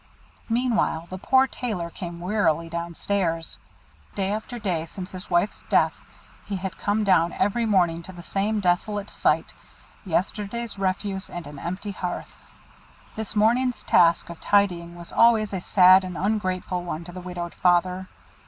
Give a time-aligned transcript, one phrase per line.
[0.49, 3.59] Meanwhile the poor Tailor came wearily down stairs.
[4.15, 5.93] Day after day, since his wife's death,
[6.47, 9.53] he had come down every morning to the same desolate sight
[10.03, 12.33] yesterday's refuse and an empty hearth.
[13.15, 17.53] This morning task of tidying was always a sad and ungrateful one to the widowed
[17.53, 18.07] father.